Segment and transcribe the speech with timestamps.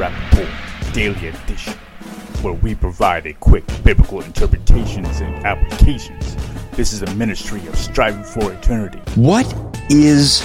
[0.00, 0.48] To
[0.94, 1.74] Daily Edition,
[2.40, 6.36] where we provide a quick biblical interpretations and applications.
[6.72, 8.98] This is a ministry of striving for eternity.
[9.14, 9.44] What
[9.90, 10.42] is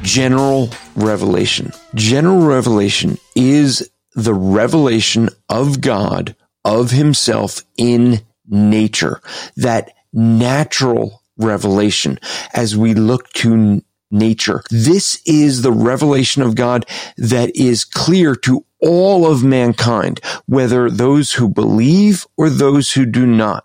[0.00, 1.72] general revelation?
[1.94, 9.20] General revelation is the revelation of God, of Himself in nature.
[9.56, 12.18] That natural revelation
[12.54, 13.82] as we look to
[14.16, 14.62] nature.
[14.70, 16.86] This is the revelation of God
[17.16, 23.26] that is clear to all of mankind, whether those who believe or those who do
[23.26, 23.64] not.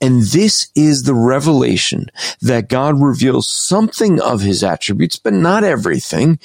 [0.00, 2.10] And this is the revelation
[2.42, 6.38] that God reveals something of his attributes, but not everything,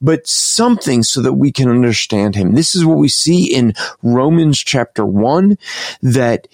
[0.00, 2.52] but something so that we can understand him.
[2.52, 3.72] This is what we see in
[4.02, 5.56] Romans chapter one,
[6.02, 6.48] that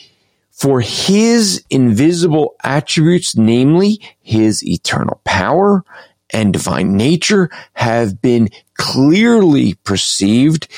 [0.53, 5.85] for his invisible attributes, namely his eternal power
[6.31, 10.69] and divine nature have been clearly perceived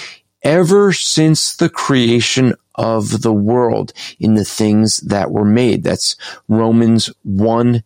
[0.43, 5.83] ever since the creation of the world in the things that were made.
[5.83, 6.17] That's
[6.49, 7.83] Romans 1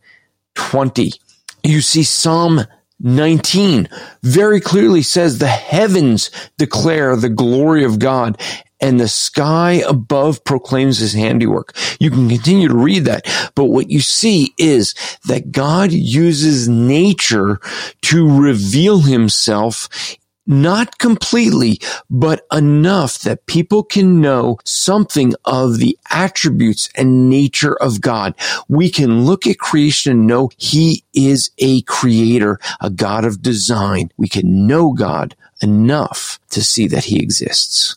[0.54, 1.12] 20.
[1.64, 2.60] You see Psalm
[3.00, 3.88] 19
[4.22, 8.40] very clearly says the heavens declare the glory of God
[8.82, 11.74] and the sky above proclaims his handiwork.
[12.00, 14.94] You can continue to read that, but what you see is
[15.26, 17.60] that God uses nature
[18.02, 19.88] to reveal himself
[20.46, 28.00] not completely, but enough that people can know something of the attributes and nature of
[28.00, 28.34] God.
[28.68, 34.10] We can look at creation and know He is a creator, a God of design.
[34.16, 37.96] We can know God enough to see that He exists.